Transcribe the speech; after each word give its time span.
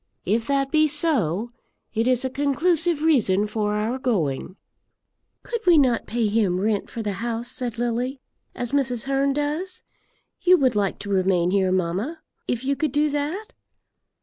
If 0.25 0.47
that 0.47 0.71
be 0.71 0.87
so, 0.87 1.51
it 1.93 2.07
is 2.07 2.25
a 2.25 2.29
conclusive 2.31 3.03
reason 3.03 3.45
for 3.45 3.75
our 3.75 3.99
going." 3.99 4.55
"Could 5.43 5.63
we 5.67 5.77
not 5.77 6.07
pay 6.07 6.25
him 6.27 6.59
rent 6.59 6.89
for 6.89 7.03
the 7.03 7.13
house," 7.21 7.49
said 7.51 7.77
Lily, 7.77 8.19
"as 8.55 8.71
Mrs. 8.71 9.03
Hearn 9.03 9.33
does? 9.33 9.83
You 10.39 10.57
would 10.57 10.75
like 10.75 10.97
to 11.01 11.09
remain 11.11 11.51
here, 11.51 11.71
mamma, 11.71 12.23
if 12.47 12.63
you 12.63 12.75
could 12.75 12.91
do 12.91 13.11
that?" 13.11 13.53